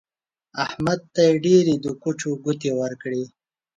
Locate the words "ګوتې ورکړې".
2.43-3.23